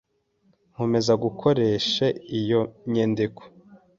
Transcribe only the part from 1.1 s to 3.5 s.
gukoreshe iyo nyendiko